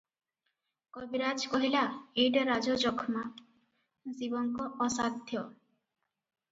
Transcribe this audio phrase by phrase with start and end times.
[0.97, 1.83] କବିରାଜ କହିଲା,
[2.23, 3.25] ଏଇଟା ରାଜଯକ୍ଷ୍ମା-
[4.19, 5.45] ଶିବଙ୍କ ଅସାଧ୍ୟ।